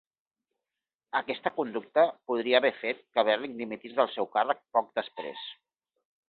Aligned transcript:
Aquesta 1.19 1.51
conducta 1.57 2.05
podria 2.31 2.61
haver 2.61 2.71
fer 2.79 2.95
que 3.03 3.27
Berling 3.29 3.55
dimitís 3.61 3.95
del 4.01 4.11
seu 4.15 4.31
càrrec 4.39 4.65
poc 4.79 4.91
després. 5.03 5.47